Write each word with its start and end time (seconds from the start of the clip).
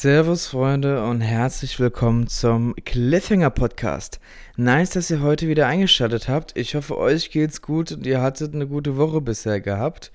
Servus 0.00 0.46
Freunde 0.46 1.04
und 1.04 1.20
herzlich 1.20 1.78
willkommen 1.78 2.26
zum 2.26 2.74
Cliffhanger 2.86 3.50
Podcast. 3.50 4.18
Nice, 4.56 4.88
dass 4.88 5.10
ihr 5.10 5.20
heute 5.20 5.46
wieder 5.46 5.66
eingeschaltet 5.66 6.26
habt. 6.26 6.56
Ich 6.56 6.74
hoffe, 6.74 6.96
euch 6.96 7.30
geht's 7.30 7.60
gut 7.60 7.92
und 7.92 8.06
ihr 8.06 8.22
hattet 8.22 8.54
eine 8.54 8.66
gute 8.66 8.96
Woche 8.96 9.20
bisher 9.20 9.60
gehabt. 9.60 10.10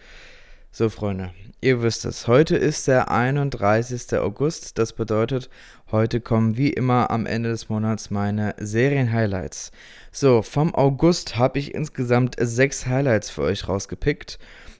So 0.78 0.90
Freunde, 0.90 1.32
ihr 1.62 1.82
wisst 1.84 2.04
es, 2.04 2.28
heute 2.28 2.58
ist 2.58 2.90
der 2.90 3.10
31. 3.10 4.20
August. 4.20 4.78
Das 4.78 4.92
bedeutet, 4.92 5.50
heute 5.90 6.20
kommen 6.20 6.58
wie 6.58 6.70
immer 6.70 7.12
am 7.12 7.26
Ende 7.26 7.48
des 7.48 7.70
Monats 7.70 8.12
meine 8.12 8.56
Serien-Highlights. 8.58 9.72
So, 10.12 10.42
vom 10.42 10.76
August 10.76 11.38
habe 11.38 11.60
ich 11.60 11.74
insgesamt 11.74 12.36
sechs 12.38 12.88
Highlights 12.88 13.30
für 13.30 13.44
euch 13.44 13.70
rausgepickt. 13.70 14.38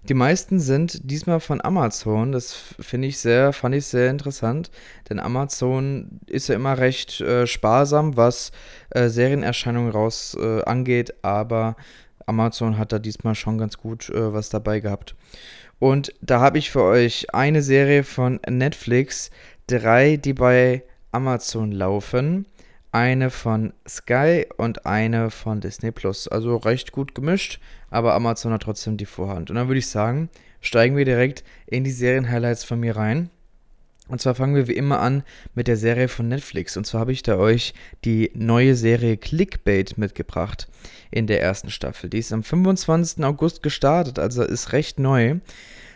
Die 0.10 0.14
meisten 0.14 0.60
sind 0.60 1.10
diesmal 1.10 1.40
von 1.40 1.64
Amazon. 1.64 2.34
Das 2.34 2.54
finde 2.78 3.08
ich 3.08 3.18
sehr, 3.18 3.54
fand 3.54 3.74
ich 3.76 3.86
sehr 3.86 4.10
interessant, 4.10 4.72
denn 5.10 5.22
Amazon 5.22 6.20
ist 6.28 6.50
ja 6.50 6.56
immer 6.56 6.78
recht 6.78 7.22
äh, 7.22 7.48
sparsam, 7.48 8.18
was 8.18 8.52
äh, 8.90 9.08
Serienerscheinungen 9.08 9.92
raus 9.92 10.36
äh, 10.38 10.62
angeht, 10.64 11.14
aber 11.22 11.78
Amazon 12.26 12.78
hat 12.78 12.92
da 12.92 13.00
diesmal 13.00 13.36
schon 13.36 13.58
ganz 13.58 13.78
gut 13.78 14.10
äh, 14.10 14.34
was 14.34 14.50
dabei 14.50 14.80
gehabt. 14.80 15.16
Und 15.80 16.14
da 16.22 16.40
habe 16.40 16.58
ich 16.58 16.72
für 16.72 16.84
euch 16.84 17.34
eine 17.34 17.62
Serie 17.62 18.04
von 18.04 18.40
Netflix, 18.48 19.30
drei, 19.68 20.18
die 20.18 20.34
bei 20.34 20.84
Amazon 21.12 21.72
laufen 21.72 22.46
eine 22.96 23.30
von 23.30 23.74
Sky 23.86 24.46
und 24.56 24.86
eine 24.86 25.30
von 25.30 25.60
Disney 25.60 25.92
Plus. 25.92 26.30
Also 26.30 26.56
recht 26.56 26.94
gut 26.94 27.14
gemischt, 27.14 27.60
aber 27.90 28.14
Amazon 28.14 28.54
hat 28.54 28.64
trotzdem 28.64 28.96
die 28.96 29.06
Vorhand. 29.06 29.50
Und 29.50 29.58
dann 29.58 29.68
würde 29.68 29.80
ich 29.80 29.90
sagen, 29.90 30.30
steigen 30.62 30.96
wir 30.96 31.04
direkt 31.04 31.44
in 31.68 31.84
die 31.84 31.92
Serien-Highlights 31.92 32.64
von 32.64 32.80
mir 32.80 32.96
rein. 32.96 33.30
Und 34.08 34.22
zwar 34.22 34.36
fangen 34.36 34.56
wir 34.56 34.68
wie 34.68 34.76
immer 34.76 35.00
an 35.00 35.24
mit 35.56 35.68
der 35.68 35.78
Serie 35.78 36.08
von 36.08 36.28
Netflix. 36.28 36.78
Und 36.78 36.86
zwar 36.86 37.02
habe 37.02 37.12
ich 37.12 37.24
da 37.24 37.38
euch 37.38 37.74
die 38.04 38.32
neue 38.36 38.76
Serie 38.76 39.18
Clickbait 39.18 39.98
mitgebracht 39.98 40.68
in 41.10 41.28
der 41.28 41.42
ersten 41.42 41.72
Staffel. 41.72 42.10
Die 42.10 42.20
ist 42.20 42.32
am 42.32 42.44
25. 42.44 43.24
August 43.24 43.64
gestartet, 43.64 44.20
also 44.20 44.44
ist 44.44 44.74
recht 44.74 45.00
neu. 45.00 45.38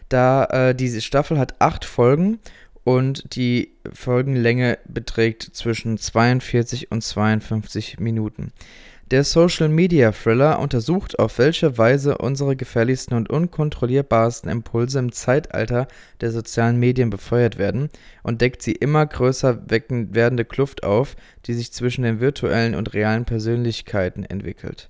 Da 0.10 0.46
äh, 0.46 0.76
diese 0.76 1.02
Staffel 1.02 1.38
hat 1.38 1.62
acht 1.62 1.86
Folgen 1.86 2.40
und 2.84 3.36
die 3.36 3.74
Folgenlänge 3.94 4.80
beträgt 4.88 5.44
zwischen 5.54 6.00
42 6.00 6.92
und 6.92 7.04
52 7.04 8.00
Minuten. 8.00 8.52
Der 9.12 9.24
Social 9.24 9.70
Media 9.70 10.12
Thriller 10.12 10.60
untersucht, 10.60 11.18
auf 11.18 11.40
welche 11.40 11.78
Weise 11.80 12.20
unsere 12.20 12.56
gefährlichsten 12.56 13.16
und 13.16 13.30
unkontrollierbarsten 13.30 14.52
Impulse 14.52 15.00
im 15.00 15.12
Zeitalter 15.12 15.88
der 16.22 16.32
sozialen 16.32 16.78
Medien 16.78 17.10
befeuert 17.10 17.58
werden 17.58 17.90
und 18.22 18.42
deckt 18.42 18.62
sie 18.62 18.74
immer 18.74 19.06
größer 19.06 19.64
werdende 19.68 20.46
Kluft 20.46 20.84
auf, 20.84 21.16
die 21.46 21.56
sich 21.56 21.74
zwischen 21.74 22.04
den 22.04 22.20
virtuellen 22.20 22.76
und 22.76 22.94
realen 22.94 23.26
Persönlichkeiten 23.26 24.24
entwickelt. 24.24 24.90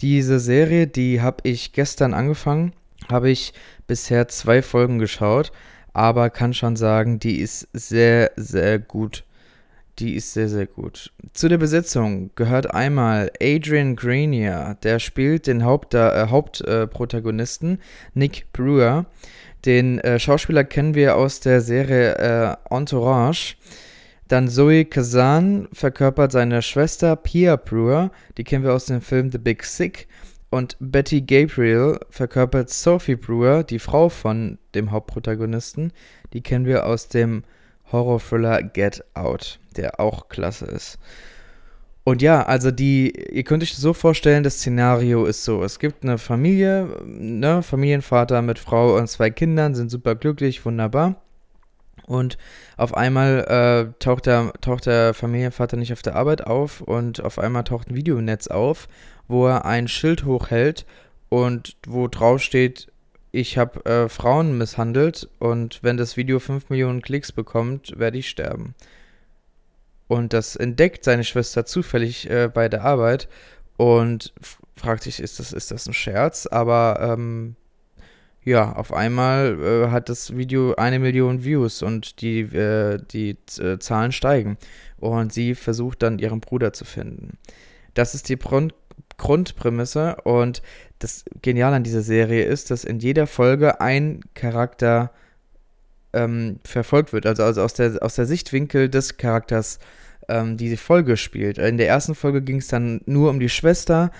Diese 0.00 0.40
Serie, 0.40 0.86
die 0.86 1.20
habe 1.20 1.46
ich 1.48 1.72
gestern 1.72 2.14
angefangen, 2.14 2.72
habe 3.10 3.30
ich 3.30 3.52
bisher 3.86 4.28
zwei 4.28 4.62
Folgen 4.62 4.98
geschaut 4.98 5.52
aber 5.92 6.30
kann 6.30 6.54
schon 6.54 6.76
sagen, 6.76 7.18
die 7.18 7.40
ist 7.40 7.68
sehr, 7.72 8.32
sehr 8.36 8.78
gut. 8.78 9.24
Die 9.98 10.14
ist 10.14 10.32
sehr, 10.32 10.48
sehr 10.48 10.66
gut. 10.66 11.12
Zu 11.34 11.48
der 11.48 11.58
Besetzung 11.58 12.30
gehört 12.34 12.74
einmal 12.74 13.30
Adrian 13.40 13.94
Grenier, 13.94 14.78
der 14.82 14.98
spielt 14.98 15.46
den 15.46 15.64
Haupt, 15.64 15.94
äh, 15.94 16.28
Hauptprotagonisten 16.28 17.74
äh, 17.74 17.78
Nick 18.14 18.46
Brewer. 18.52 19.06
Den 19.66 19.98
äh, 19.98 20.18
Schauspieler 20.18 20.64
kennen 20.64 20.94
wir 20.94 21.16
aus 21.16 21.40
der 21.40 21.60
Serie 21.60 22.14
äh, 22.16 22.74
Entourage. 22.74 23.56
Dann 24.28 24.48
Zoe 24.48 24.86
Kazan 24.86 25.68
verkörpert 25.72 26.32
seine 26.32 26.62
Schwester 26.62 27.16
Pia 27.16 27.56
Brewer, 27.56 28.10
die 28.38 28.44
kennen 28.44 28.64
wir 28.64 28.72
aus 28.72 28.86
dem 28.86 29.02
Film 29.02 29.30
The 29.30 29.38
Big 29.38 29.62
Sick. 29.62 30.08
Und 30.48 30.76
Betty 30.80 31.20
Gabriel 31.22 31.98
verkörpert 32.10 32.70
Sophie 32.70 33.16
Brewer, 33.16 33.62
die 33.62 33.78
Frau 33.78 34.08
von 34.08 34.58
dem 34.74 34.90
Hauptprotagonisten. 34.90 35.92
Die 36.32 36.42
kennen 36.42 36.66
wir 36.66 36.86
aus 36.86 37.08
dem 37.08 37.44
Horrorthriller 37.92 38.62
Get 38.62 39.04
Out, 39.14 39.60
der 39.76 40.00
auch 40.00 40.28
klasse 40.28 40.66
ist. 40.66 40.98
Und 42.04 42.20
ja, 42.20 42.42
also 42.42 42.72
die, 42.72 43.12
ihr 43.32 43.44
könnt 43.44 43.62
euch 43.62 43.70
das 43.70 43.80
so 43.80 43.92
vorstellen, 43.92 44.42
das 44.42 44.54
Szenario 44.54 45.24
ist 45.24 45.44
so, 45.44 45.62
es 45.62 45.78
gibt 45.78 46.02
eine 46.02 46.18
Familie, 46.18 46.88
ne, 47.06 47.62
Familienvater 47.62 48.42
mit 48.42 48.58
Frau 48.58 48.96
und 48.96 49.06
zwei 49.06 49.30
Kindern, 49.30 49.76
sind 49.76 49.90
super 49.90 50.16
glücklich, 50.16 50.64
wunderbar. 50.64 51.22
Und 52.06 52.38
auf 52.76 52.96
einmal 52.96 53.44
äh, 53.94 53.98
taucht, 54.00 54.26
der, 54.26 54.52
taucht 54.60 54.86
der 54.86 55.14
Familienvater 55.14 55.76
nicht 55.76 55.92
auf 55.92 56.02
der 56.02 56.16
Arbeit 56.16 56.44
auf 56.44 56.80
und 56.80 57.22
auf 57.22 57.38
einmal 57.38 57.62
taucht 57.62 57.88
ein 57.88 57.94
Video 57.94 58.18
im 58.18 58.24
Netz 58.24 58.48
auf, 58.48 58.88
wo 59.28 59.46
er 59.46 59.64
ein 59.64 59.86
Schild 59.86 60.24
hochhält 60.24 60.84
und 61.28 61.76
wo 61.86 62.08
drauf 62.08 62.42
steht, 62.42 62.91
ich 63.32 63.56
habe 63.56 63.84
äh, 63.86 64.08
Frauen 64.08 64.58
misshandelt 64.58 65.28
und 65.38 65.82
wenn 65.82 65.96
das 65.96 66.18
Video 66.18 66.38
5 66.38 66.68
Millionen 66.68 67.00
Klicks 67.00 67.32
bekommt, 67.32 67.98
werde 67.98 68.18
ich 68.18 68.28
sterben. 68.28 68.74
Und 70.06 70.34
das 70.34 70.54
entdeckt 70.54 71.04
seine 71.04 71.24
Schwester 71.24 71.64
zufällig 71.64 72.28
äh, 72.28 72.50
bei 72.52 72.68
der 72.68 72.84
Arbeit 72.84 73.28
und 73.78 74.34
fragt 74.76 75.04
sich, 75.04 75.18
ist 75.18 75.38
das, 75.38 75.54
ist 75.54 75.70
das 75.70 75.86
ein 75.86 75.94
Scherz? 75.94 76.46
Aber 76.46 76.98
ähm, 77.00 77.56
ja, 78.44 78.72
auf 78.72 78.92
einmal 78.92 79.58
äh, 79.60 79.90
hat 79.90 80.10
das 80.10 80.36
Video 80.36 80.74
eine 80.74 80.98
Million 80.98 81.42
Views 81.42 81.82
und 81.82 82.20
die, 82.20 82.40
äh, 82.40 82.98
die 83.12 83.38
äh, 83.58 83.78
Zahlen 83.78 84.12
steigen. 84.12 84.58
Und 84.98 85.32
sie 85.32 85.54
versucht 85.54 86.02
dann 86.02 86.18
ihren 86.18 86.40
Bruder 86.40 86.74
zu 86.74 86.84
finden. 86.84 87.38
Das 87.94 88.14
ist 88.14 88.28
die 88.28 88.36
Grund 88.36 88.74
Grundprämisse 89.18 90.16
und 90.24 90.62
das 90.98 91.24
Geniale 91.42 91.76
an 91.76 91.84
dieser 91.84 92.02
Serie 92.02 92.44
ist, 92.44 92.70
dass 92.70 92.84
in 92.84 92.98
jeder 92.98 93.26
Folge 93.26 93.80
ein 93.80 94.20
Charakter 94.34 95.12
ähm, 96.12 96.60
verfolgt 96.64 97.12
wird. 97.12 97.26
Also, 97.26 97.42
also 97.42 97.62
aus, 97.62 97.74
der, 97.74 98.02
aus 98.02 98.14
der 98.14 98.26
Sichtwinkel 98.26 98.88
des 98.88 99.16
Charakters 99.16 99.78
ähm, 100.28 100.56
diese 100.56 100.76
Folge 100.76 101.16
spielt. 101.16 101.58
In 101.58 101.78
der 101.78 101.88
ersten 101.88 102.14
Folge 102.14 102.42
ging 102.42 102.58
es 102.58 102.68
dann 102.68 103.00
nur 103.06 103.30
um 103.30 103.40
die 103.40 103.48
Schwester, 103.48 104.10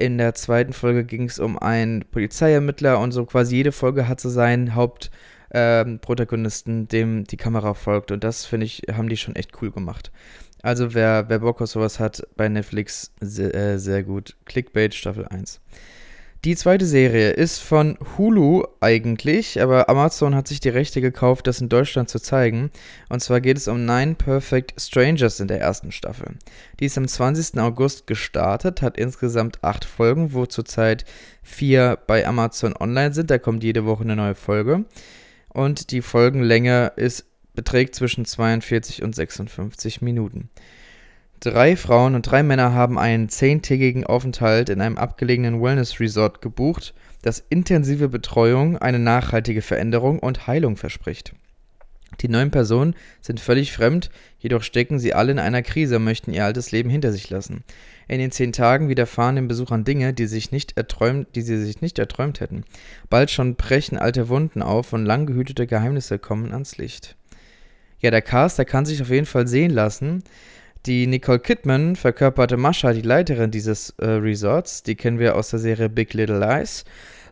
in 0.00 0.16
der 0.16 0.34
zweiten 0.34 0.72
Folge 0.72 1.04
ging 1.04 1.24
es 1.24 1.38
um 1.38 1.58
einen 1.58 2.06
Polizeiermittler 2.10 2.98
und 2.98 3.12
so 3.12 3.26
quasi 3.26 3.56
jede 3.56 3.70
Folge 3.70 4.08
hat 4.08 4.18
so 4.18 4.30
seinen 4.30 4.74
Hauptprotagonisten, 4.74 6.80
ähm, 6.80 6.88
dem 6.88 7.24
die 7.24 7.36
Kamera 7.36 7.74
folgt. 7.74 8.10
Und 8.10 8.24
das, 8.24 8.46
finde 8.46 8.64
ich, 8.64 8.84
haben 8.90 9.10
die 9.10 9.18
schon 9.18 9.36
echt 9.36 9.60
cool 9.60 9.70
gemacht. 9.70 10.10
Also 10.62 10.94
wer, 10.94 11.28
wer 11.28 11.38
Bock 11.38 11.60
auf 11.60 11.70
sowas 11.70 11.98
hat, 11.98 12.22
bei 12.36 12.48
Netflix 12.48 13.12
sehr, 13.20 13.54
äh, 13.54 13.78
sehr 13.78 14.02
gut. 14.02 14.36
Clickbait 14.44 14.94
Staffel 14.94 15.26
1. 15.26 15.60
Die 16.46 16.56
zweite 16.56 16.86
Serie 16.86 17.32
ist 17.32 17.58
von 17.58 17.98
Hulu 18.16 18.64
eigentlich, 18.80 19.60
aber 19.60 19.90
Amazon 19.90 20.34
hat 20.34 20.48
sich 20.48 20.58
die 20.58 20.70
Rechte 20.70 21.02
gekauft, 21.02 21.46
das 21.46 21.60
in 21.60 21.68
Deutschland 21.68 22.08
zu 22.08 22.18
zeigen. 22.18 22.70
Und 23.10 23.20
zwar 23.20 23.42
geht 23.42 23.58
es 23.58 23.68
um 23.68 23.84
Nine 23.84 24.14
Perfect 24.14 24.80
Strangers 24.80 25.38
in 25.40 25.48
der 25.48 25.60
ersten 25.60 25.92
Staffel. 25.92 26.36
Die 26.78 26.86
ist 26.86 26.96
am 26.96 27.06
20. 27.06 27.60
August 27.60 28.06
gestartet, 28.06 28.80
hat 28.80 28.96
insgesamt 28.96 29.62
acht 29.62 29.84
Folgen, 29.84 30.32
wo 30.32 30.46
zurzeit 30.46 31.04
vier 31.42 31.98
bei 32.06 32.26
Amazon 32.26 32.74
online 32.74 33.12
sind. 33.12 33.30
Da 33.30 33.36
kommt 33.36 33.62
jede 33.62 33.84
Woche 33.84 34.04
eine 34.04 34.16
neue 34.16 34.34
Folge. 34.34 34.86
Und 35.50 35.90
die 35.90 36.00
Folgenlänge 36.00 36.92
ist, 36.96 37.26
beträgt 37.60 37.94
zwischen 37.94 38.24
42 38.24 39.02
und 39.02 39.14
56 39.14 40.00
Minuten. 40.00 40.48
Drei 41.40 41.76
Frauen 41.76 42.14
und 42.14 42.22
drei 42.22 42.42
Männer 42.42 42.72
haben 42.72 42.98
einen 42.98 43.28
zehntägigen 43.28 44.06
Aufenthalt 44.06 44.70
in 44.70 44.80
einem 44.80 44.96
abgelegenen 44.96 45.60
Wellness-Resort 45.60 46.40
gebucht, 46.40 46.94
das 47.20 47.44
intensive 47.50 48.08
Betreuung, 48.08 48.78
eine 48.78 48.98
nachhaltige 48.98 49.60
Veränderung 49.60 50.20
und 50.20 50.46
Heilung 50.46 50.78
verspricht. 50.78 51.34
Die 52.20 52.28
neun 52.28 52.50
Personen 52.50 52.94
sind 53.20 53.40
völlig 53.40 53.72
fremd, 53.72 54.08
jedoch 54.38 54.62
stecken 54.62 54.98
sie 54.98 55.12
alle 55.12 55.32
in 55.32 55.38
einer 55.38 55.60
Krise 55.60 55.96
und 55.96 56.04
möchten 56.04 56.32
ihr 56.32 56.46
altes 56.46 56.72
Leben 56.72 56.88
hinter 56.88 57.12
sich 57.12 57.28
lassen. 57.28 57.62
In 58.08 58.20
den 58.20 58.32
zehn 58.32 58.54
Tagen 58.54 58.88
widerfahren 58.88 59.36
den 59.36 59.48
Besuchern 59.48 59.84
Dinge, 59.84 60.14
die, 60.14 60.26
sich 60.26 60.50
nicht 60.50 60.78
erträumt, 60.78 61.28
die 61.34 61.42
sie 61.42 61.62
sich 61.62 61.82
nicht 61.82 61.98
erträumt 61.98 62.40
hätten. 62.40 62.64
Bald 63.10 63.30
schon 63.30 63.56
brechen 63.56 63.98
alte 63.98 64.30
Wunden 64.30 64.62
auf 64.62 64.94
und 64.94 65.04
lang 65.04 65.26
gehütete 65.26 65.66
Geheimnisse 65.66 66.18
kommen 66.18 66.52
ans 66.52 66.78
Licht. 66.78 67.16
Ja, 68.00 68.10
der 68.10 68.22
Cast, 68.22 68.58
der 68.58 68.64
kann 68.64 68.86
sich 68.86 69.02
auf 69.02 69.10
jeden 69.10 69.26
Fall 69.26 69.46
sehen 69.46 69.70
lassen. 69.70 70.24
Die 70.86 71.06
Nicole 71.06 71.38
Kidman 71.38 71.96
verkörperte 71.96 72.56
Mascha, 72.56 72.94
die 72.94 73.02
Leiterin 73.02 73.50
dieses 73.50 73.90
äh, 73.98 74.06
Resorts. 74.06 74.82
Die 74.82 74.94
kennen 74.94 75.18
wir 75.18 75.36
aus 75.36 75.50
der 75.50 75.58
Serie 75.58 75.90
Big 75.90 76.14
Little 76.14 76.38
Lies. 76.38 76.84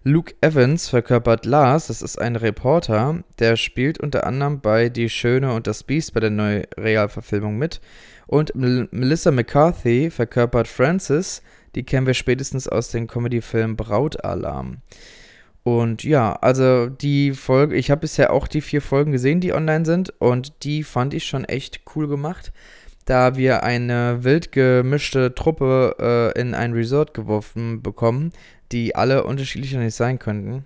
Luke 0.04 0.34
Evans 0.40 0.88
verkörpert 0.88 1.44
Lars, 1.44 1.88
das 1.88 2.02
ist 2.02 2.18
ein 2.18 2.36
Reporter, 2.36 3.24
der 3.40 3.56
spielt 3.56 3.98
unter 3.98 4.26
anderem 4.26 4.60
bei 4.60 4.88
Die 4.88 5.08
Schöne 5.08 5.52
und 5.52 5.66
das 5.66 5.82
Biest 5.82 6.14
bei 6.14 6.20
der 6.20 6.30
Neurealverfilmung 6.30 7.58
mit. 7.58 7.80
Und 8.26 8.54
M 8.54 8.88
Melissa 8.90 9.30
McCarthy 9.30 10.10
verkörpert 10.10 10.68
Frances, 10.68 11.42
die 11.74 11.82
kennen 11.82 12.06
wir 12.06 12.14
spätestens 12.14 12.68
aus 12.68 12.90
dem 12.90 13.06
Comedyfilm 13.06 13.76
Brautalarm. 13.76 14.78
Und 15.76 16.02
ja, 16.02 16.32
also 16.32 16.86
die 16.88 17.32
Folge, 17.32 17.76
ich 17.76 17.90
habe 17.90 18.00
bisher 18.00 18.32
auch 18.32 18.48
die 18.48 18.62
vier 18.62 18.80
Folgen 18.80 19.12
gesehen, 19.12 19.40
die 19.40 19.52
online 19.52 19.84
sind 19.84 20.14
und 20.18 20.64
die 20.64 20.82
fand 20.82 21.12
ich 21.12 21.26
schon 21.26 21.44
echt 21.44 21.82
cool 21.94 22.08
gemacht, 22.08 22.52
da 23.04 23.36
wir 23.36 23.62
eine 23.64 24.24
wild 24.24 24.50
gemischte 24.50 25.34
Truppe 25.34 26.32
äh, 26.34 26.40
in 26.40 26.54
ein 26.54 26.72
Resort 26.72 27.12
geworfen 27.12 27.82
bekommen, 27.82 28.32
die 28.72 28.94
alle 28.94 29.24
unterschiedlicher 29.24 29.78
nicht 29.78 29.94
sein 29.94 30.18
könnten. 30.18 30.64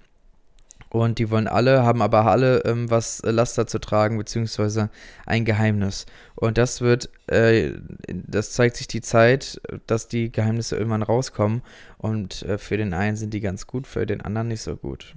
Und 0.93 1.19
die 1.19 1.31
wollen 1.31 1.49
alle, 1.49 1.85
haben 1.85 2.03
aber 2.03 2.27
alle 2.27 2.67
ähm, 2.67 2.91
was 2.91 3.23
Laster 3.25 3.67
zu 3.67 3.79
tragen, 3.79 4.19
beziehungsweise 4.19 4.91
ein 5.25 5.47
Geheimnis. 5.47 6.05
Und 6.35 6.59
das 6.59 6.83
wird, 6.83 7.09
äh, 7.29 7.71
das 8.09 8.53
zeigt 8.53 8.77
sich 8.77 8.89
die 8.89 9.01
Zeit, 9.01 9.59
dass 9.87 10.09
die 10.09 10.31
Geheimnisse 10.31 10.77
irgendwann 10.77 11.03
rauskommen. 11.03 11.63
Und 11.97 12.43
äh, 12.43 12.59
für 12.59 12.77
den 12.77 12.93
einen 12.93 13.17
sind 13.17 13.33
die 13.33 13.41
ganz 13.41 13.67
gut, 13.67 13.87
für 13.87 14.05
den 14.05 14.21
anderen 14.21 14.49
nicht 14.49 14.61
so 14.61 14.77
gut. 14.77 15.15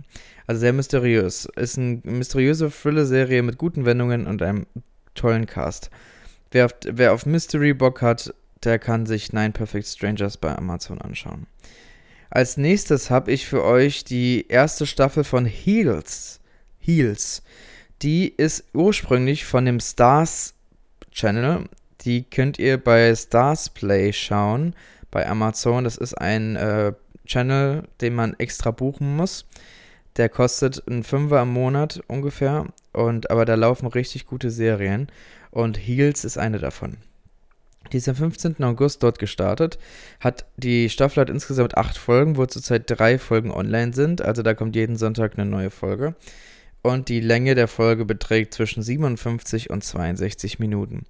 Also 0.48 0.62
sehr 0.62 0.72
mysteriös. 0.72 1.46
Ist 1.58 1.78
eine 1.78 2.00
mysteriöse 2.06 2.72
Thriller-Serie 2.72 3.44
mit 3.44 3.58
guten 3.58 3.84
Wendungen 3.84 4.28
und 4.28 4.42
einem 4.42 4.68
tollen 5.14 5.46
Cast. 5.46 5.90
Wer 6.52 6.68
auf, 6.68 6.76
wer 6.86 7.12
auf 7.12 7.26
Mystery 7.26 7.74
Bock 7.74 8.02
hat, 8.02 8.34
der 8.64 8.80
kann 8.80 9.06
sich 9.06 9.34
Nine 9.34 9.52
Perfect 9.52 9.88
Strangers 9.88 10.38
bei 10.38 10.58
Amazon 10.58 11.02
anschauen. 11.02 11.48
Als 12.30 12.58
nächstes 12.58 13.10
habe 13.10 13.32
ich 13.32 13.48
für 13.48 13.64
euch 13.64 14.04
die 14.04 14.48
erste 14.48 14.86
Staffel 14.86 15.24
von 15.24 15.46
Heels. 15.46 16.40
Heels. 16.80 17.44
Die 18.02 18.28
ist 18.28 18.66
ursprünglich 18.74 19.46
von 19.46 19.66
dem 19.66 19.80
Stars 19.80 20.54
Channel. 21.12 21.70
Die 22.02 22.24
könnt 22.24 22.60
ihr 22.60 22.78
bei 22.78 23.16
Stars 23.16 23.70
Play 23.70 24.12
schauen 24.14 24.76
bei 25.12 25.28
Amazon. 25.28 25.86
Das 25.86 25.98
ist 25.98 26.14
ein 26.16 26.56
äh, 26.56 26.94
Channel, 27.26 27.84
den 28.02 28.16
man 28.16 28.34
extra 28.38 28.72
buchen 28.72 29.16
muss. 29.16 29.46
Der 30.18 30.30
kostet 30.30 30.88
einen 30.88 31.04
Fünfer 31.04 31.42
im 31.42 31.54
Monat 31.54 32.02
ungefähr. 32.08 32.68
Und, 32.94 33.30
aber 33.32 33.46
da 33.46 33.56
laufen 33.56 33.88
richtig 33.88 34.26
gute 34.26 34.52
Serien. 34.52 35.08
Und 35.52 35.78
Heels 35.78 36.26
ist 36.26 36.38
eine 36.38 36.60
davon. 36.60 36.98
Die 37.92 37.98
ist 37.98 38.10
am 38.10 38.16
15. 38.16 38.64
August 38.64 39.04
dort 39.04 39.20
gestartet. 39.20 39.78
Hat 40.20 40.46
die 40.58 40.90
Staffel 40.90 41.22
hat 41.22 41.30
insgesamt 41.30 41.78
acht 41.78 41.98
Folgen, 41.98 42.38
wo 42.38 42.46
zurzeit 42.46 42.84
drei 42.88 43.20
Folgen 43.20 43.52
online 43.52 43.94
sind. 43.94 44.22
Also 44.22 44.42
da 44.42 44.54
kommt 44.54 44.76
jeden 44.76 44.98
Sonntag 44.98 45.38
eine 45.38 45.50
neue 45.50 45.70
Folge. 45.70 46.16
Und 46.82 47.10
die 47.10 47.20
Länge 47.20 47.56
der 47.56 47.68
Folge 47.68 48.06
beträgt 48.06 48.54
zwischen 48.54 48.84
57 48.84 49.70
und 49.70 49.84
62 49.84 50.60
Minuten. 50.60 51.06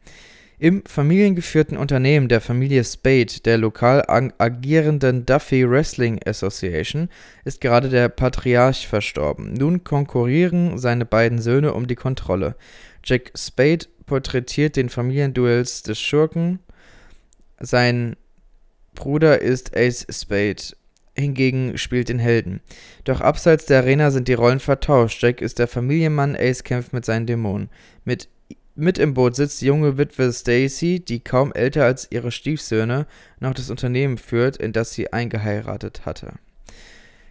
Im 0.57 0.83
familiengeführten 0.85 1.75
Unternehmen 1.75 2.29
der 2.29 2.39
Familie 2.39 2.85
Spade, 2.85 3.41
der 3.43 3.57
lokal 3.57 4.03
agierenden 4.07 5.25
Duffy 5.25 5.69
Wrestling 5.69 6.21
Association, 6.25 7.09
ist 7.43 7.59
gerade 7.59 7.89
der 7.89 8.07
Patriarch 8.07 8.87
verstorben. 8.87 9.53
Nun 9.53 9.83
konkurrieren 9.83 10.77
seine 10.77 11.05
beiden 11.05 11.41
Söhne 11.41 11.73
um 11.73 11.87
die 11.87 11.95
Kontrolle. 11.95 12.55
Jack 13.03 13.33
Spade 13.35 13.87
porträtiert 14.05 14.77
den 14.77 14.87
Familienduells 14.87 15.83
des 15.83 15.99
Schurken 15.99 16.59
sein 17.59 18.15
Bruder 18.93 19.41
ist 19.41 19.75
Ace 19.75 20.07
Spade, 20.09 20.75
hingegen 21.15 21.77
spielt 21.77 22.09
den 22.09 22.19
Helden. 22.19 22.61
Doch 23.03 23.21
abseits 23.21 23.65
der 23.65 23.79
Arena 23.79 24.11
sind 24.11 24.27
die 24.27 24.33
Rollen 24.33 24.59
vertauscht. 24.59 25.21
Jack 25.21 25.41
ist 25.41 25.59
der 25.59 25.67
Familienmann, 25.67 26.35
Ace 26.35 26.63
kämpft 26.63 26.93
mit 26.93 27.05
seinen 27.05 27.27
Dämonen. 27.27 27.69
Mit, 28.03 28.29
mit 28.75 28.97
im 28.97 29.13
Boot 29.13 29.35
sitzt 29.35 29.61
die 29.61 29.67
junge 29.67 29.97
Witwe 29.97 30.31
Stacy, 30.31 30.99
die 30.99 31.19
kaum 31.19 31.53
älter 31.53 31.85
als 31.85 32.07
ihre 32.11 32.31
Stiefsöhne 32.31 33.05
noch 33.39 33.53
das 33.53 33.69
Unternehmen 33.69 34.17
führt, 34.17 34.57
in 34.57 34.73
das 34.73 34.93
sie 34.93 35.11
eingeheiratet 35.13 36.05
hatte. 36.05 36.33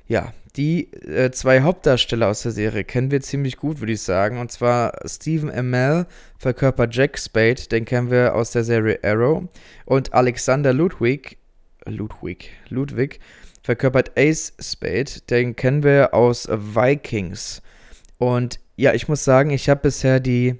Ja, 0.06 0.32
die 0.56 0.92
äh, 0.92 1.30
zwei 1.32 1.62
Hauptdarsteller 1.62 2.28
aus 2.28 2.42
der 2.42 2.52
Serie 2.52 2.84
kennen 2.84 3.10
wir 3.10 3.20
ziemlich 3.20 3.56
gut, 3.56 3.80
würde 3.80 3.92
ich 3.92 4.02
sagen. 4.02 4.38
Und 4.38 4.52
zwar 4.52 4.98
Stephen 5.06 5.50
Amell 5.50 6.06
verkörpert 6.38 6.94
Jack 6.94 7.18
Spade, 7.18 7.68
den 7.70 7.84
kennen 7.84 8.10
wir 8.10 8.34
aus 8.34 8.52
der 8.52 8.64
Serie 8.64 8.98
Arrow. 9.02 9.44
Und 9.84 10.12
Alexander 10.12 10.72
Ludwig, 10.72 11.38
Ludwig, 11.86 12.50
Ludwig 12.68 13.18
verkörpert 13.62 14.12
Ace 14.16 14.52
Spade, 14.60 15.20
den 15.30 15.56
kennen 15.56 15.82
wir 15.82 16.14
aus 16.14 16.48
Vikings. 16.48 17.62
Und 18.18 18.60
ja, 18.76 18.92
ich 18.92 19.08
muss 19.08 19.24
sagen, 19.24 19.50
ich 19.50 19.68
habe 19.68 19.80
bisher 19.82 20.20
die 20.20 20.56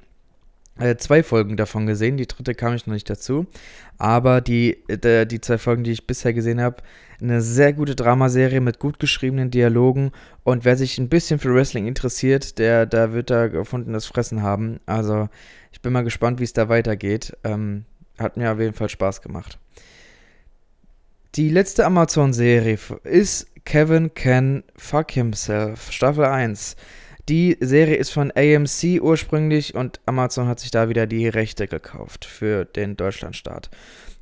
zwei 0.96 1.22
Folgen 1.22 1.56
davon 1.56 1.86
gesehen. 1.86 2.16
Die 2.16 2.26
dritte 2.26 2.54
kam 2.54 2.74
ich 2.74 2.86
noch 2.86 2.94
nicht 2.94 3.08
dazu. 3.08 3.46
Aber 3.98 4.40
die, 4.40 4.78
äh, 4.88 5.26
die 5.26 5.40
zwei 5.40 5.58
Folgen, 5.58 5.84
die 5.84 5.92
ich 5.92 6.06
bisher 6.06 6.32
gesehen 6.32 6.60
habe, 6.60 6.82
eine 7.20 7.40
sehr 7.40 7.72
gute 7.72 7.94
Dramaserie 7.94 8.60
mit 8.60 8.80
gut 8.80 8.98
geschriebenen 8.98 9.50
Dialogen. 9.50 10.10
Und 10.42 10.64
wer 10.64 10.76
sich 10.76 10.98
ein 10.98 11.08
bisschen 11.08 11.38
für 11.38 11.54
Wrestling 11.54 11.86
interessiert, 11.86 12.58
der, 12.58 12.86
der 12.86 13.12
wird 13.12 13.30
da 13.30 13.46
gefundenes 13.46 14.06
Fressen 14.06 14.42
haben. 14.42 14.80
Also 14.86 15.28
ich 15.72 15.80
bin 15.80 15.92
mal 15.92 16.04
gespannt, 16.04 16.40
wie 16.40 16.44
es 16.44 16.52
da 16.52 16.68
weitergeht. 16.68 17.36
Ähm, 17.44 17.84
hat 18.18 18.36
mir 18.36 18.52
auf 18.52 18.60
jeden 18.60 18.74
Fall 18.74 18.88
Spaß 18.88 19.22
gemacht. 19.22 19.58
Die 21.36 21.48
letzte 21.48 21.84
Amazon-Serie 21.84 22.78
ist 23.02 23.46
Kevin 23.64 24.14
Can 24.14 24.62
Fuck 24.76 25.12
Himself, 25.12 25.90
Staffel 25.90 26.24
1. 26.24 26.76
Die 27.30 27.56
Serie 27.58 27.96
ist 27.96 28.10
von 28.10 28.30
AMC 28.32 29.00
ursprünglich 29.00 29.74
und 29.74 29.98
Amazon 30.04 30.46
hat 30.46 30.60
sich 30.60 30.70
da 30.70 30.90
wieder 30.90 31.06
die 31.06 31.26
Rechte 31.26 31.66
gekauft 31.66 32.26
für 32.26 32.66
den 32.66 32.98
Deutschlandstart. 32.98 33.70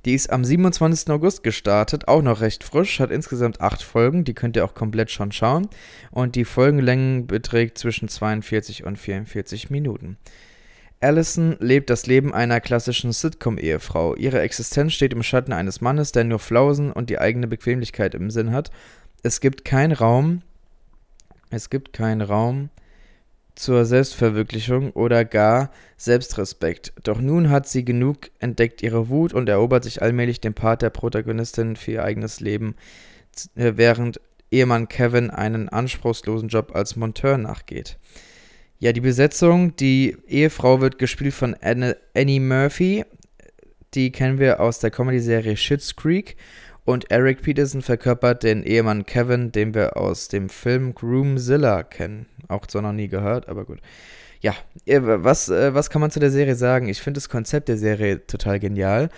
Die 0.05 0.15
ist 0.15 0.31
am 0.31 0.45
27. 0.45 1.11
August 1.11 1.43
gestartet, 1.43 2.07
auch 2.07 2.23
noch 2.23 2.41
recht 2.41 2.63
frisch, 2.63 3.01
hat 3.01 3.11
insgesamt 3.11 3.61
acht 3.61 3.83
Folgen, 3.83 4.23
die 4.23 4.35
könnt 4.35 4.55
ihr 4.55 4.65
auch 4.65 4.75
komplett 4.75 5.11
schon 5.11 5.33
schauen. 5.33 5.69
Und 6.13 6.37
die 6.37 6.45
Folgenlänge 6.45 7.23
beträgt 7.23 7.77
zwischen 7.77 8.07
42 8.07 8.85
und 8.85 8.97
44 8.97 9.69
Minuten. 9.71 10.17
Allison 11.01 11.57
lebt 11.59 11.91
das 11.91 12.07
Leben 12.07 12.33
einer 12.33 12.61
klassischen 12.61 13.11
Sitcom-Ehefrau. 13.11 14.15
Ihre 14.15 14.41
Existenz 14.41 14.93
steht 14.93 15.13
im 15.13 15.25
Schatten 15.25 15.53
eines 15.53 15.81
Mannes, 15.81 16.13
der 16.13 16.23
nur 16.23 16.39
Flausen 16.39 16.93
und 16.93 17.11
die 17.11 17.19
eigene 17.19 17.49
Bequemlichkeit 17.49 18.15
im 18.15 18.31
Sinn 18.31 18.53
hat. 18.53 18.71
Es 19.25 19.41
gibt 19.41 19.65
keinen 19.65 19.91
Raum. 19.91 20.43
Es 21.51 21.69
gibt 21.69 21.93
keinen 21.93 22.21
Raum 22.21 22.71
zur 23.55 23.85
Selbstverwirklichung 23.85 24.93
oder 24.93 25.25
gar 25.25 25.71
Selbstrespekt. 25.97 26.93
Doch 27.03 27.21
nun 27.21 27.51
hat 27.51 27.69
sie 27.69 27.85
genug, 27.85 28.31
entdeckt 28.39 28.83
ihre 28.83 29.09
Wut 29.09 29.33
und 29.33 29.49
erobert 29.49 29.85
sich 29.85 30.03
allmählich 30.03 30.41
den 30.41 30.55
Part 30.55 30.83
der 30.83 30.91
Protagonistin 30.91 31.77
für 31.77 31.93
ihr 31.93 32.05
eigenes 32.05 32.41
Leben, 32.41 32.75
äh, 33.55 33.73
während 33.77 34.21
Ehemann 34.51 34.89
Kevin 34.89 35.31
einen 35.31 35.69
anspruchslosen 35.69 36.49
Job 36.49 36.75
als 36.75 36.97
Monteur 36.97 37.39
nachgeht. 37.39 37.99
Ja, 38.79 38.93
die 38.93 39.01
Besetzung, 39.01 39.77
die 39.77 40.17
Ehefrau 40.27 40.81
wird 40.81 40.99
gespielt 40.99 41.35
von 41.35 41.57
Annie 41.63 42.41
Murphy. 42.41 43.05
Die 43.95 44.11
kennen 44.11 44.39
wir 44.39 44.61
aus 44.61 44.81
der 44.81 44.91
Comedy-Serie 44.91 45.57
Schitt's 45.57 45.95
Creek 45.95 46.37
und 46.85 47.11
Eric 47.11 47.43
Peterson 47.43 47.83
verkörpert 47.83 48.43
den 48.43 48.65
Ehemann 48.65 49.07
Kevin, 49.07 49.53
den 49.53 49.75
wir 49.75 49.97
aus 49.97 50.29
dem 50.29 50.49
Film 50.49 50.95
Groomzilla 50.95 51.83
kennen. 51.83 52.27
Auch 52.49 52.67
so 52.69 52.81
noch 52.81 52.93
nie 52.93 53.09
gehört, 53.09 53.49
aber 53.49 53.65
gut. 53.65 53.81
Ja, 54.41 54.55
was, 54.87 55.49
äh, 55.49 55.73
was 55.73 55.89
kann 55.89 56.01
man 56.01 56.11
zu 56.11 56.19
der 56.19 56.33
Serie 56.33 56.57
sagen? 56.57 56.89
Ich 56.89 57.01
finde 57.01 57.19
das 57.19 57.29
Konzept 57.29 57.69
der 57.69 57.79
Serie 57.79 58.27
total 58.27 58.59
genial. 58.59 59.09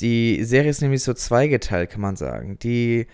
Die 0.00 0.42
Serie 0.42 0.70
ist 0.70 0.82
nämlich 0.82 1.04
so 1.04 1.14
zweigeteilt, 1.14 1.90
kann 1.90 2.00
man 2.00 2.16
sagen. 2.16 2.58
Die 2.58 3.06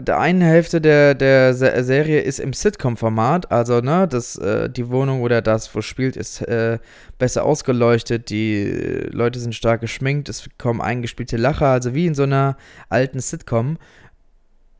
der 0.00 0.18
einen 0.18 0.40
Hälfte 0.40 0.80
der, 0.80 1.14
der 1.14 1.54
Serie 1.54 2.20
ist 2.20 2.40
im 2.40 2.52
Sitcom-Format, 2.52 3.50
also 3.50 3.80
ne, 3.80 4.06
das, 4.08 4.36
äh, 4.36 4.68
die 4.70 4.90
Wohnung 4.90 5.22
oder 5.22 5.42
das, 5.42 5.74
wo 5.74 5.80
spielt, 5.80 6.16
ist 6.16 6.42
äh, 6.42 6.78
besser 7.18 7.44
ausgeleuchtet, 7.44 8.30
die 8.30 8.64
Leute 9.10 9.38
sind 9.38 9.54
stark 9.54 9.80
geschminkt, 9.80 10.28
es 10.28 10.48
kommen 10.58 10.80
eingespielte 10.80 11.36
Lacher, 11.36 11.66
also 11.66 11.94
wie 11.94 12.06
in 12.06 12.14
so 12.14 12.24
einer 12.24 12.56
alten 12.88 13.20
Sitcom. 13.20 13.78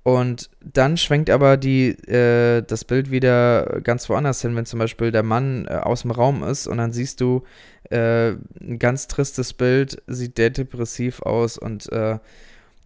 Und 0.02 0.48
dann 0.60 0.96
schwenkt 0.96 1.28
aber 1.28 1.58
die, 1.58 1.90
äh, 2.08 2.62
das 2.62 2.84
Bild 2.84 3.10
wieder 3.10 3.80
ganz 3.82 4.08
woanders 4.08 4.40
hin, 4.40 4.56
wenn 4.56 4.64
zum 4.64 4.78
Beispiel 4.78 5.12
der 5.12 5.22
Mann 5.22 5.66
äh, 5.68 5.74
aus 5.74 6.02
dem 6.02 6.10
Raum 6.10 6.42
ist 6.42 6.66
und 6.66 6.78
dann 6.78 6.92
siehst 6.92 7.20
du 7.20 7.44
äh, 7.90 8.30
ein 8.60 8.78
ganz 8.78 9.08
tristes 9.08 9.52
Bild, 9.52 10.02
sieht 10.06 10.38
der 10.38 10.50
depressiv 10.50 11.20
aus 11.22 11.58
und 11.58 11.92
äh, 11.92 12.18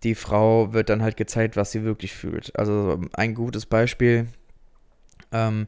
die 0.04 0.14
Frau 0.14 0.72
wird 0.72 0.90
dann 0.90 1.02
halt 1.02 1.16
gezeigt, 1.16 1.56
was 1.56 1.72
sie 1.72 1.84
wirklich 1.84 2.12
fühlt. 2.12 2.56
Also 2.58 3.00
ein 3.14 3.34
gutes 3.34 3.66
Beispiel. 3.66 4.26
Ähm, 5.32 5.66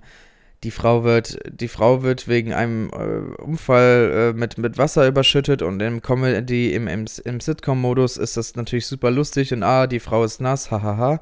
die 0.62 0.70
Frau 0.70 1.04
wird, 1.04 1.38
die 1.48 1.68
Frau 1.68 2.02
wird 2.02 2.28
wegen 2.28 2.52
einem 2.52 2.90
äh, 2.90 3.42
Unfall 3.42 4.32
äh, 4.34 4.38
mit, 4.38 4.58
mit 4.58 4.78
Wasser 4.78 5.06
überschüttet 5.06 5.62
und 5.62 5.80
im 5.80 6.02
Comedy, 6.02 6.72
im, 6.74 6.88
im, 6.88 7.06
im 7.24 7.40
Sitcom-Modus 7.40 8.16
ist 8.16 8.36
das 8.36 8.56
natürlich 8.56 8.86
super 8.86 9.10
lustig 9.10 9.52
und 9.52 9.62
ah, 9.62 9.86
die 9.86 10.00
Frau 10.00 10.24
ist 10.24 10.40
nass, 10.40 10.70
hahaha. 10.70 11.20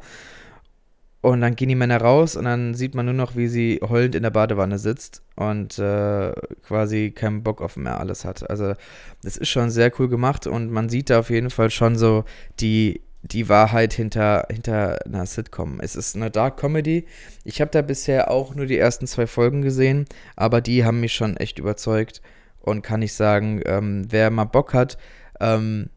Und 1.25 1.41
dann 1.41 1.57
gehen 1.57 1.71
die 1.71 1.75
Männer 1.75 2.03
raus 2.03 2.37
und 2.37 2.45
dann 2.45 2.75
sieht 2.75 2.95
man 2.95 3.07
nur 3.07 3.15
noch, 3.15 3.35
wie 3.35 3.49
sie 3.49 3.81
heulend 3.83 4.15
in 4.15 4.25
der 4.25 4.31
Badewanne 4.31 4.79
sitzt 4.79 5.23
und 5.37 5.79
äh, 5.79 6.35
quasi 6.63 7.13
keinen 7.13 7.43
Bock 7.43 7.63
auf 7.63 7.79
mehr 7.79 7.99
alles 7.99 8.27
hat. 8.27 8.51
Also 8.51 8.75
das 9.23 9.39
ist 9.39 9.49
schon 9.49 9.71
sehr 9.71 9.91
cool 9.99 10.11
gemacht 10.11 10.47
und 10.47 10.71
man 10.71 10.91
sieht 10.91 11.09
da 11.09 11.21
auf 11.21 11.31
jeden 11.31 11.49
Fall 11.49 11.71
schon 11.71 11.97
so 11.97 12.25
die 12.61 13.01
die 13.23 13.49
Wahrheit 13.49 13.95
hinter, 13.95 14.47
hinter 14.51 14.99
einer 15.07 15.25
Sitcom. 15.25 15.81
Es 15.81 15.97
ist 15.97 16.15
eine 16.15 16.31
Dark 16.31 16.59
Comedy. 16.59 17.07
Ich 17.43 17.63
habe 17.63 17.71
da 17.71 17.81
bisher 17.81 18.31
auch 18.31 18.55
nur 18.55 18.67
die 18.67 18.77
ersten 18.77 19.07
zwei 19.07 19.27
Folgen 19.27 19.63
gesehen, 19.63 20.05
aber 20.37 20.61
die 20.61 20.85
haben 20.85 21.01
mich 21.01 21.15
schon 21.15 21.39
echt 21.39 21.59
überzeugt 21.59 22.21
und 22.61 22.83
kann 22.83 23.01
ich 23.01 23.15
sagen, 23.15 23.63
ähm, 23.65 24.05
wer 24.11 24.29
mal 24.31 24.45
Bock 24.45 24.75
hat, 24.75 24.99
ähm, 25.41 25.89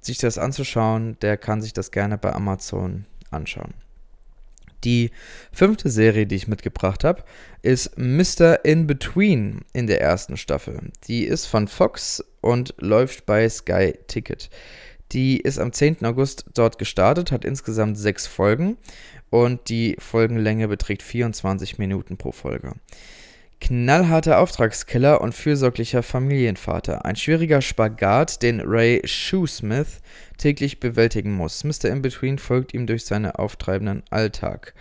sich 0.00 0.16
das 0.16 0.38
anzuschauen, 0.38 1.18
der 1.20 1.36
kann 1.36 1.60
sich 1.60 1.74
das 1.74 1.90
gerne 1.90 2.16
bei 2.16 2.32
Amazon 2.32 3.04
anschauen. 3.30 3.74
Die 4.84 5.10
fünfte 5.52 5.90
Serie, 5.90 6.26
die 6.26 6.34
ich 6.34 6.48
mitgebracht 6.48 7.04
habe, 7.04 7.22
ist 7.62 7.96
Mr. 7.96 8.64
In 8.64 8.86
Between 8.86 9.60
in 9.72 9.86
der 9.86 10.00
ersten 10.00 10.36
Staffel. 10.36 10.90
Die 11.06 11.24
ist 11.24 11.46
von 11.46 11.68
Fox 11.68 12.24
und 12.40 12.74
läuft 12.78 13.26
bei 13.26 13.48
Sky 13.48 13.94
Ticket. 14.08 14.50
Die 15.12 15.38
ist 15.38 15.58
am 15.58 15.72
10. 15.72 16.04
August 16.04 16.46
dort 16.54 16.78
gestartet, 16.78 17.32
hat 17.32 17.44
insgesamt 17.44 17.98
sechs 17.98 18.26
Folgen 18.26 18.78
und 19.30 19.68
die 19.68 19.96
Folgenlänge 19.98 20.68
beträgt 20.68 21.02
24 21.02 21.78
Minuten 21.78 22.16
pro 22.16 22.32
Folge. 22.32 22.74
Knallharter 23.62 24.40
Auftragskiller 24.40 25.20
und 25.20 25.36
fürsorglicher 25.36 26.02
Familienvater. 26.02 27.04
Ein 27.04 27.14
schwieriger 27.14 27.62
Spagat, 27.62 28.42
den 28.42 28.60
Ray 28.60 29.00
Shoesmith 29.04 30.00
täglich 30.36 30.80
bewältigen 30.80 31.32
muss. 31.32 31.62
Mr. 31.62 31.84
In-Between 31.84 32.38
folgt 32.38 32.74
ihm 32.74 32.88
durch 32.88 33.04
seinen 33.04 33.30
auftreibenden 33.30 34.02
Alltag. 34.10 34.74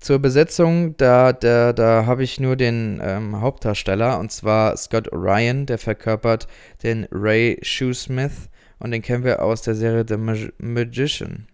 Zur 0.00 0.18
Besetzung, 0.18 0.96
da, 0.96 1.32
da, 1.32 1.72
da 1.72 2.04
habe 2.04 2.24
ich 2.24 2.40
nur 2.40 2.56
den 2.56 3.00
ähm, 3.00 3.40
Hauptdarsteller, 3.40 4.18
und 4.18 4.32
zwar 4.32 4.76
Scott 4.76 5.12
Ryan, 5.12 5.66
der 5.66 5.78
verkörpert 5.78 6.48
den 6.82 7.06
Ray 7.12 7.60
Shoesmith 7.62 8.50
und 8.80 8.90
den 8.90 9.02
kennen 9.02 9.22
wir 9.22 9.40
aus 9.40 9.62
der 9.62 9.76
Serie 9.76 10.04
The 10.06 10.16
Mag 10.16 10.52
Magician. 10.58 11.46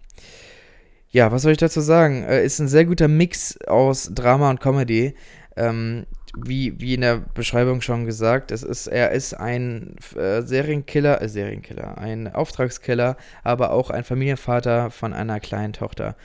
Ja, 1.10 1.30
was 1.32 1.42
soll 1.42 1.52
ich 1.52 1.58
dazu 1.58 1.82
sagen? 1.82 2.22
Äh, 2.22 2.46
ist 2.46 2.60
ein 2.60 2.68
sehr 2.68 2.86
guter 2.86 3.08
Mix 3.08 3.60
aus 3.66 4.10
Drama 4.14 4.48
und 4.48 4.60
Comedy. 4.60 5.14
Ähm, 5.56 6.06
wie, 6.36 6.80
wie 6.80 6.94
in 6.94 7.00
der 7.00 7.16
Beschreibung 7.16 7.80
schon 7.80 8.06
gesagt, 8.06 8.50
es 8.52 8.62
ist, 8.62 8.86
er 8.86 9.10
ist 9.10 9.34
ein 9.34 9.96
äh, 10.16 10.42
Serienkiller, 10.42 11.20
äh, 11.20 11.28
Serienkiller, 11.28 11.98
ein 11.98 12.32
Auftragskiller, 12.32 13.16
aber 13.42 13.72
auch 13.72 13.90
ein 13.90 14.04
Familienvater 14.04 14.90
von 14.90 15.12
einer 15.12 15.40
kleinen 15.40 15.72
Tochter. 15.72 16.16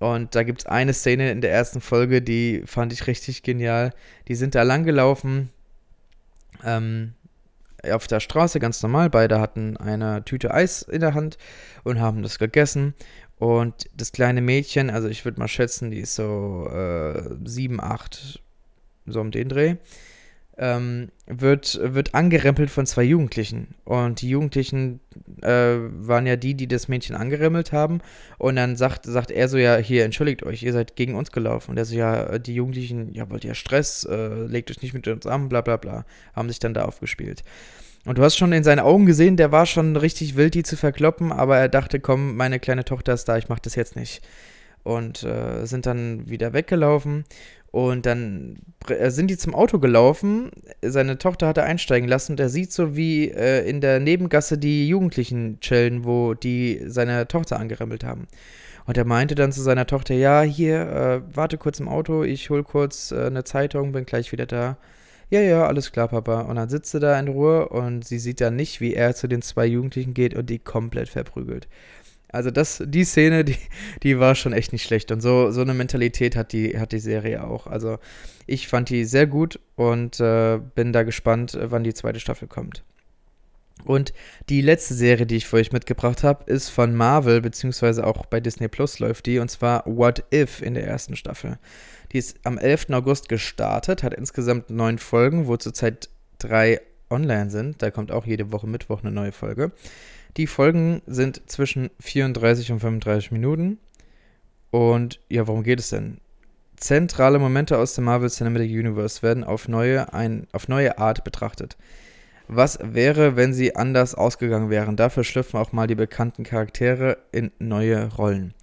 Und 0.00 0.34
da 0.34 0.42
gibt 0.42 0.62
es 0.62 0.66
eine 0.66 0.92
Szene 0.92 1.30
in 1.30 1.40
der 1.40 1.52
ersten 1.52 1.80
Folge, 1.80 2.20
die 2.20 2.62
fand 2.66 2.92
ich 2.92 3.06
richtig 3.06 3.42
genial. 3.42 3.92
Die 4.28 4.34
sind 4.34 4.54
da 4.54 4.62
langgelaufen 4.62 5.50
ähm, 6.64 7.14
auf 7.88 8.06
der 8.06 8.20
Straße, 8.20 8.58
ganz 8.58 8.82
normal. 8.82 9.08
Beide 9.08 9.40
hatten 9.40 9.76
eine 9.76 10.24
Tüte 10.24 10.52
Eis 10.52 10.82
in 10.82 11.00
der 11.00 11.14
Hand 11.14 11.38
und 11.84 12.00
haben 12.00 12.22
das 12.22 12.38
gegessen. 12.38 12.94
Und 13.36 13.88
das 13.96 14.12
kleine 14.12 14.40
Mädchen, 14.40 14.90
also 14.90 15.08
ich 15.08 15.24
würde 15.24 15.40
mal 15.40 15.48
schätzen, 15.48 15.90
die 15.90 16.00
ist 16.00 16.14
so 16.14 16.68
äh, 16.72 17.36
sieben, 17.44 17.80
acht, 17.80 18.42
so 19.06 19.20
um 19.20 19.30
den 19.30 19.48
Dreh, 19.48 19.76
ähm, 20.56 21.08
wird, 21.26 21.80
wird 21.82 22.14
angerempelt 22.14 22.70
von 22.70 22.86
zwei 22.86 23.02
Jugendlichen. 23.02 23.74
Und 23.84 24.20
die 24.20 24.28
Jugendlichen 24.28 25.00
äh, 25.42 25.76
waren 25.78 26.26
ja 26.26 26.36
die, 26.36 26.54
die 26.54 26.68
das 26.68 26.88
Mädchen 26.88 27.16
angerempelt 27.16 27.72
haben. 27.72 28.00
Und 28.38 28.56
dann 28.56 28.76
sagt, 28.76 29.04
sagt 29.04 29.30
er 29.30 29.48
so, 29.48 29.58
ja, 29.58 29.76
hier, 29.76 30.04
entschuldigt 30.04 30.44
euch, 30.44 30.62
ihr 30.62 30.72
seid 30.72 30.96
gegen 30.96 31.16
uns 31.16 31.32
gelaufen. 31.32 31.72
Und 31.72 31.78
er 31.78 31.84
so, 31.84 31.96
ja, 31.96 32.38
die 32.38 32.54
Jugendlichen, 32.54 33.12
ja, 33.12 33.28
wollt 33.30 33.44
ihr 33.44 33.54
Stress, 33.54 34.04
äh, 34.04 34.44
legt 34.44 34.70
euch 34.70 34.82
nicht 34.82 34.94
mit 34.94 35.08
uns 35.08 35.26
an, 35.26 35.48
bla 35.48 35.60
bla 35.60 35.76
bla. 35.76 36.04
Haben 36.34 36.48
sich 36.48 36.60
dann 36.60 36.74
da 36.74 36.84
aufgespielt. 36.84 37.42
Und 38.06 38.18
du 38.18 38.22
hast 38.22 38.36
schon 38.36 38.52
in 38.52 38.64
seinen 38.64 38.80
Augen 38.80 39.06
gesehen, 39.06 39.36
der 39.36 39.50
war 39.50 39.64
schon 39.64 39.96
richtig 39.96 40.36
wild, 40.36 40.54
die 40.54 40.62
zu 40.62 40.76
verkloppen, 40.76 41.32
aber 41.32 41.56
er 41.56 41.70
dachte, 41.70 42.00
komm, 42.00 42.36
meine 42.36 42.60
kleine 42.60 42.84
Tochter 42.84 43.14
ist 43.14 43.24
da, 43.24 43.38
ich 43.38 43.48
mach 43.48 43.60
das 43.60 43.76
jetzt 43.76 43.96
nicht. 43.96 44.22
Und 44.82 45.22
äh, 45.22 45.64
sind 45.64 45.86
dann 45.86 46.28
wieder 46.28 46.52
weggelaufen. 46.52 47.24
Und 47.74 48.06
dann 48.06 48.54
äh, 48.86 49.10
sind 49.10 49.32
die 49.32 49.36
zum 49.36 49.52
Auto 49.52 49.80
gelaufen. 49.80 50.52
Seine 50.80 51.18
Tochter 51.18 51.48
hat 51.48 51.56
er 51.56 51.64
einsteigen 51.64 52.08
lassen 52.08 52.34
und 52.34 52.40
er 52.40 52.48
sieht 52.48 52.70
so, 52.70 52.94
wie 52.94 53.32
äh, 53.32 53.68
in 53.68 53.80
der 53.80 53.98
Nebengasse 53.98 54.58
die 54.58 54.86
Jugendlichen 54.86 55.58
chillen, 55.58 56.04
wo 56.04 56.34
die 56.34 56.80
seine 56.86 57.26
Tochter 57.26 57.58
angerempelt 57.58 58.04
haben. 58.04 58.28
Und 58.86 58.96
er 58.96 59.04
meinte 59.04 59.34
dann 59.34 59.50
zu 59.50 59.60
seiner 59.60 59.88
Tochter: 59.88 60.14
Ja, 60.14 60.42
hier, 60.42 60.82
äh, 60.82 61.36
warte 61.36 61.58
kurz 61.58 61.80
im 61.80 61.88
Auto, 61.88 62.22
ich 62.22 62.48
hol 62.48 62.62
kurz 62.62 63.10
äh, 63.10 63.26
eine 63.26 63.42
Zeitung, 63.42 63.90
bin 63.90 64.06
gleich 64.06 64.30
wieder 64.30 64.46
da. 64.46 64.76
Ja, 65.30 65.40
ja, 65.40 65.66
alles 65.66 65.90
klar, 65.90 66.06
Papa. 66.06 66.42
Und 66.42 66.54
dann 66.54 66.68
sitzt 66.68 66.92
sie 66.92 67.00
da 67.00 67.18
in 67.18 67.26
Ruhe 67.26 67.68
und 67.70 68.04
sie 68.04 68.20
sieht 68.20 68.40
dann 68.40 68.54
nicht, 68.54 68.80
wie 68.80 68.94
er 68.94 69.16
zu 69.16 69.26
den 69.26 69.42
zwei 69.42 69.66
Jugendlichen 69.66 70.14
geht 70.14 70.36
und 70.36 70.48
die 70.48 70.60
komplett 70.60 71.08
verprügelt. 71.08 71.66
Also 72.34 72.50
das, 72.50 72.82
die 72.84 73.04
Szene, 73.04 73.44
die, 73.44 73.56
die 74.02 74.18
war 74.18 74.34
schon 74.34 74.52
echt 74.52 74.72
nicht 74.72 74.84
schlecht. 74.84 75.12
Und 75.12 75.20
so, 75.20 75.50
so 75.50 75.60
eine 75.60 75.74
Mentalität 75.74 76.36
hat 76.36 76.52
die, 76.52 76.78
hat 76.78 76.92
die 76.92 76.98
Serie 76.98 77.44
auch. 77.44 77.66
Also 77.66 77.98
ich 78.46 78.68
fand 78.68 78.90
die 78.90 79.04
sehr 79.04 79.26
gut 79.26 79.60
und 79.76 80.20
äh, 80.20 80.58
bin 80.74 80.92
da 80.92 81.04
gespannt, 81.04 81.56
wann 81.60 81.84
die 81.84 81.94
zweite 81.94 82.20
Staffel 82.20 82.48
kommt. 82.48 82.82
Und 83.84 84.12
die 84.48 84.62
letzte 84.62 84.94
Serie, 84.94 85.26
die 85.26 85.36
ich 85.36 85.46
für 85.46 85.56
euch 85.56 85.72
mitgebracht 85.72 86.24
habe, 86.24 86.50
ist 86.50 86.70
von 86.70 86.94
Marvel, 86.94 87.40
beziehungsweise 87.40 88.06
auch 88.06 88.26
bei 88.26 88.40
Disney 88.40 88.68
Plus 88.68 88.98
läuft 88.98 89.26
die, 89.26 89.38
und 89.38 89.50
zwar 89.50 89.84
What 89.84 90.24
If 90.32 90.62
in 90.62 90.74
der 90.74 90.86
ersten 90.86 91.16
Staffel. 91.16 91.58
Die 92.12 92.18
ist 92.18 92.38
am 92.44 92.56
11. 92.56 92.90
August 92.90 93.28
gestartet, 93.28 94.02
hat 94.02 94.14
insgesamt 94.14 94.70
neun 94.70 94.98
Folgen, 94.98 95.46
wo 95.46 95.56
zurzeit 95.56 96.08
drei 96.38 96.80
online 97.10 97.50
sind. 97.50 97.82
Da 97.82 97.90
kommt 97.90 98.10
auch 98.10 98.26
jede 98.26 98.52
Woche 98.52 98.66
Mittwoch 98.66 99.02
eine 99.02 99.12
neue 99.12 99.32
Folge. 99.32 99.72
Die 100.36 100.46
Folgen 100.48 101.00
sind 101.06 101.42
zwischen 101.46 101.90
34 102.00 102.72
und 102.72 102.80
35 102.80 103.30
Minuten. 103.30 103.78
Und 104.70 105.20
ja, 105.28 105.46
worum 105.46 105.62
geht 105.62 105.78
es 105.78 105.90
denn? 105.90 106.18
Zentrale 106.76 107.38
Momente 107.38 107.78
aus 107.78 107.94
dem 107.94 108.04
Marvel 108.04 108.28
Cinematic 108.28 108.70
Universe 108.70 109.22
werden 109.22 109.44
auf 109.44 109.68
neue, 109.68 110.12
ein, 110.12 110.48
auf 110.52 110.66
neue 110.66 110.98
Art 110.98 111.22
betrachtet. 111.22 111.76
Was 112.48 112.78
wäre, 112.82 113.36
wenn 113.36 113.54
sie 113.54 113.76
anders 113.76 114.14
ausgegangen 114.14 114.70
wären? 114.70 114.96
Dafür 114.96 115.22
schlüpfen 115.22 115.58
auch 115.60 115.72
mal 115.72 115.86
die 115.86 115.94
bekannten 115.94 116.42
Charaktere 116.42 117.18
in 117.30 117.52
neue 117.58 118.12
Rollen. 118.14 118.54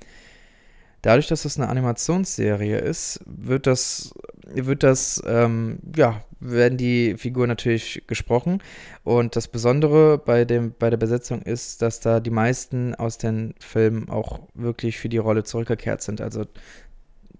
Dadurch, 1.02 1.28
dass 1.28 1.44
das 1.44 1.58
eine 1.58 1.70
Animationsserie 1.70 2.78
ist, 2.78 3.22
wird 3.26 3.66
das, 3.66 4.14
wird 4.46 4.84
das, 4.84 5.22
ähm, 5.26 5.80
ja, 5.96 6.24
werden 6.40 6.78
die 6.78 7.16
Figuren 7.18 7.48
natürlich 7.48 8.04
gesprochen. 8.06 8.62
Und 9.04 9.36
das 9.36 9.48
Besondere 9.48 10.20
bei, 10.20 10.46
dem, 10.46 10.74
bei 10.78 10.90
der 10.90 10.98
Besetzung 10.98 11.42
ist, 11.42 11.82
dass 11.82 12.00
da 12.02 12.20
die 12.20 12.30
meisten 12.30 12.94
aus 12.96 13.18
den 13.18 13.56
Filmen 13.60 14.10
auch 14.10 14.42
wirklich 14.54 15.00
für 15.00 15.10
die 15.10 15.18
Rolle 15.18 15.44
zurückgekehrt 15.44 16.04
sind. 16.04 16.22
Also 16.22 16.46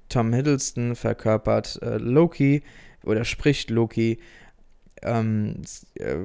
Tom 0.10 0.34
Hiddleston 0.34 0.96
verkörpert 0.96 1.80
äh, 1.84 1.98
Loki 1.98 2.64
oder 3.04 3.26
spricht 3.26 3.70
Loki. 3.70 4.20
Ähm, 5.04 5.62
äh, 5.96 6.16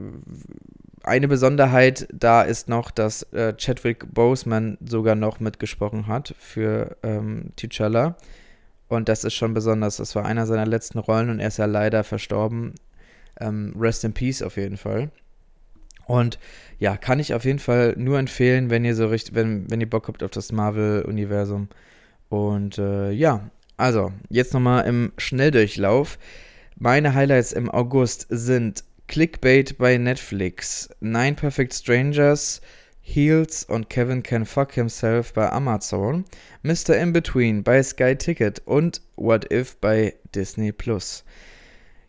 eine 1.07 1.29
Besonderheit 1.29 2.09
da 2.13 2.43
ist 2.43 2.69
noch, 2.69 2.91
dass 2.91 3.23
äh, 3.33 3.55
Chadwick 3.57 4.13
Boseman 4.13 4.77
sogar 4.85 5.15
noch 5.15 5.41
mitgesprochen 5.41 6.07
hat 6.09 6.35
für 6.39 6.97
ähm, 7.03 7.53
T'Challa. 7.57 8.17
Und 8.89 9.09
das 9.09 9.25
ist 9.25 9.35
schon 9.35 9.55
besonders. 9.55 9.97
Das 9.97 10.15
war 10.15 10.25
einer 10.25 10.47
seiner 10.47 10.67
letzten 10.67 10.99
Rollen 10.99 11.31
und 11.31 11.41
er 11.41 11.49
ist 11.49 11.59
ja 11.59 11.67
leider 11.67 12.05
verstorben. 12.05 12.75
Ähm, 13.41 13.75
rest 13.79 14.05
in 14.05 14.15
Peace 14.15 14.43
auf 14.43 14.57
jeden 14.57 14.77
Fall. 14.77 15.11
Und 16.07 16.39
ja, 16.79 16.97
kann 16.97 17.19
ich 17.19 17.35
auf 17.35 17.45
jeden 17.45 17.59
Fall 17.59 17.95
nur 17.97 18.19
empfehlen, 18.19 18.71
wenn 18.71 18.85
ihr 18.85 18.95
so 18.95 19.09
richtig, 19.09 19.35
wenn, 19.35 19.71
wenn 19.71 19.81
ihr 19.81 19.91
Bock 19.91 20.09
habt 20.09 20.23
auf 20.23 20.31
das 20.31 20.53
Marvel-Universum. 20.53 21.69
Und 22.29 22.79
äh, 22.79 23.11
ja, 23.11 23.51
also, 23.77 24.13
jetzt 24.29 24.55
nochmal 24.55 24.87
im 24.87 25.13
Schnelldurchlauf. 25.19 26.19
Meine 26.79 27.15
Highlights 27.15 27.53
im 27.53 27.71
August 27.71 28.27
sind 28.31 28.85
Clickbait 29.09 29.79
bei 29.79 29.97
Netflix, 29.99 30.89
Nine 31.01 31.35
Perfect 31.35 31.75
Strangers, 31.75 32.61
Heels 33.01 33.63
und 33.65 33.89
Kevin 33.89 34.23
Can 34.23 34.45
Fuck 34.45 34.73
Himself 34.73 35.33
bei 35.33 35.51
Amazon, 35.51 36.25
Mr. 36.63 36.97
In 36.97 37.13
Between 37.13 37.63
bei 37.63 37.83
Sky 37.83 38.17
Ticket 38.17 38.63
und 38.65 39.01
What 39.17 39.53
If 39.53 39.77
bei 39.77 40.15
Disney 40.35 40.73
Plus. 40.73 41.25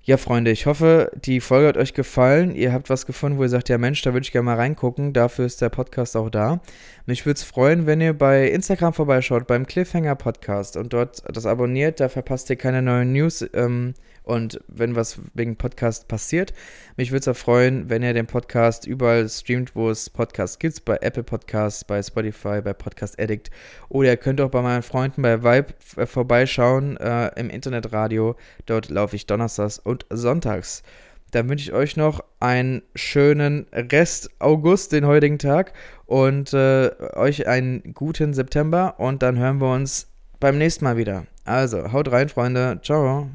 Ja, 0.08 0.16
Freunde, 0.16 0.52
ich 0.52 0.66
hoffe, 0.66 1.12
die 1.26 1.42
Folge 1.42 1.68
hat 1.68 1.76
euch 1.76 1.94
gefallen. 1.94 2.56
Ihr 2.56 2.72
habt 2.72 2.90
was 2.90 3.06
gefunden, 3.06 3.38
wo 3.38 3.44
ihr 3.44 3.50
sagt, 3.50 3.68
ja 3.68 3.78
Mensch, 3.78 4.02
da 4.02 4.14
würde 4.14 4.24
ich 4.24 4.32
gerne 4.32 4.46
mal 4.46 4.56
reingucken. 4.56 5.12
Dafür 5.12 5.46
ist 5.46 5.62
der 5.62 5.68
Podcast 5.68 6.16
auch 6.16 6.30
da. 6.30 6.62
Mich 7.10 7.26
würde 7.26 7.38
es 7.38 7.44
freuen, 7.44 7.86
wenn 7.86 8.02
ihr 8.02 8.12
bei 8.12 8.50
Instagram 8.50 8.92
vorbeischaut, 8.92 9.48
beim 9.48 9.66
Cliffhanger 9.66 10.16
Podcast 10.16 10.76
und 10.76 10.92
dort 10.92 11.24
das 11.34 11.46
abonniert. 11.46 12.02
Da 12.02 12.10
verpasst 12.10 12.50
ihr 12.50 12.58
keine 12.58 12.82
neuen 12.82 13.14
News. 13.14 13.46
Ähm, 13.54 13.94
und 14.24 14.60
wenn 14.68 14.98
was 14.98 15.18
wegen 15.34 15.56
Podcast 15.56 16.10
passiert, 16.10 16.54
mich 16.98 17.12
würde 17.12 17.20
es 17.22 17.28
auch 17.30 17.38
freuen, 17.38 17.90
wenn 17.90 18.04
ihr 18.04 18.14
den 18.14 18.28
Podcast 18.28 18.86
überall 18.86 19.30
streamt, 19.30 19.74
wo 19.74 19.90
es 19.90 20.10
Podcasts 20.10 20.60
gibt, 20.60 20.84
bei 20.84 20.98
Apple 20.98 21.24
Podcasts, 21.24 21.86
bei 21.86 22.04
Spotify, 22.04 22.60
bei 22.62 22.74
Podcast 22.74 23.18
Addict. 23.22 23.52
Oder 23.88 24.10
ihr 24.10 24.18
könnt 24.18 24.42
auch 24.42 24.52
bei 24.52 24.62
meinen 24.62 24.84
Freunden 24.84 25.22
bei 25.22 25.42
Vibe 25.42 25.76
äh, 25.96 26.06
vorbeischauen 26.06 26.98
äh, 26.98 27.30
im 27.40 27.50
Internetradio. 27.50 28.36
Dort 28.66 28.90
laufe 28.90 29.16
ich 29.16 29.28
donnerstags 29.28 29.80
und 29.80 30.06
sonntags. 30.10 30.84
Dann 31.32 31.50
wünsche 31.50 31.70
ich 31.70 31.74
euch 31.74 31.98
noch 31.98 32.24
einen 32.40 32.82
schönen 32.96 33.68
Rest 33.72 34.30
August, 34.40 34.92
den 34.92 35.06
heutigen 35.06 35.40
Tag, 35.40 35.74
und 36.06 36.54
äh, 36.54 36.92
euch 37.16 37.48
einen 37.48 37.94
guten 37.94 38.34
September. 38.34 38.96
Und 38.98 39.24
dann 39.24 39.38
hören 39.38 39.60
wir 39.60 39.72
uns 39.74 40.08
beim 40.40 40.58
nächsten 40.58 40.86
Mal 40.86 40.98
wieder. 40.98 41.26
Also, 41.46 41.92
haut 41.92 42.12
rein, 42.12 42.30
Freunde. 42.30 42.80
Ciao. 42.84 43.30